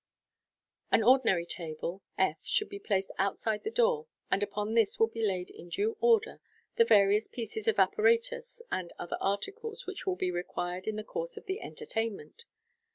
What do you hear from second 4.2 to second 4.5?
and